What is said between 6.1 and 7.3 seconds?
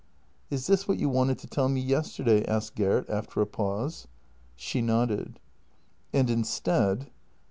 And instead.